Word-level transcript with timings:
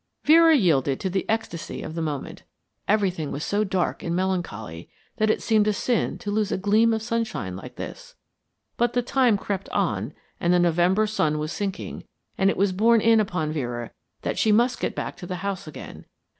Vera 0.23 0.55
yielded 0.55 0.99
to 0.99 1.11
the 1.11 1.29
ecstasy 1.29 1.83
of 1.83 1.93
the 1.93 2.01
moment. 2.01 2.41
Everything 2.87 3.31
was 3.31 3.45
so 3.45 3.63
dark 3.63 4.01
and 4.01 4.15
melancholy 4.15 4.89
that 5.17 5.29
it 5.29 5.43
seemed 5.43 5.67
a 5.67 5.73
sin 5.73 6.17
to 6.17 6.31
lose 6.31 6.51
a 6.51 6.57
gleam 6.57 6.91
of 6.91 7.03
sunshine 7.03 7.55
like 7.55 7.75
this. 7.75 8.15
But 8.77 8.93
the 8.93 9.03
time 9.03 9.37
crept 9.37 9.69
on 9.69 10.13
and 10.39 10.51
the 10.51 10.57
November 10.57 11.05
sun 11.05 11.37
was 11.37 11.51
sinking, 11.51 12.05
and 12.35 12.49
it 12.49 12.57
was 12.57 12.71
borne 12.71 12.99
in 13.01 13.19
upon 13.19 13.51
Vera 13.51 13.91
that 14.23 14.39
she 14.39 14.51
must 14.51 14.79
get 14.79 14.95
back 14.95 15.17
to 15.17 15.27
the 15.27 15.35
house 15.45 15.67
again. 15.67 16.05